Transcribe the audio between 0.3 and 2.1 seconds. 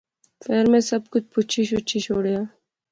فیر میں سب کی پچھی شچھی